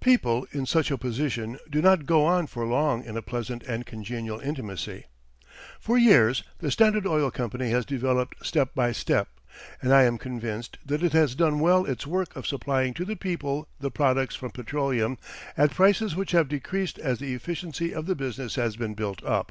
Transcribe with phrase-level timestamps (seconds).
[0.00, 3.86] People in such a position do not go on for long in a pleasant and
[3.86, 5.06] congenial intimacy.
[5.80, 9.28] For years the Standard Oil Company has developed step by step,
[9.80, 13.16] and I am convinced that it has done well its work of supplying to the
[13.16, 15.16] people the products from petroleum
[15.56, 19.50] at prices which have decreased as the efficiency of the business has been built up.